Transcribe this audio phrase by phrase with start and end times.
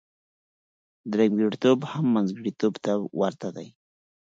[1.13, 3.67] درېمګړتوب هم منځګړتوب ته ورته دی.